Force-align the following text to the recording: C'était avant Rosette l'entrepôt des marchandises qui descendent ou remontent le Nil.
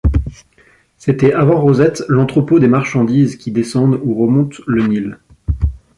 C'était 0.97 1.31
avant 1.31 1.61
Rosette 1.61 2.03
l'entrepôt 2.09 2.57
des 2.57 2.67
marchandises 2.67 3.35
qui 3.35 3.51
descendent 3.51 3.99
ou 4.03 4.15
remontent 4.15 4.57
le 4.65 4.87
Nil. 4.87 5.19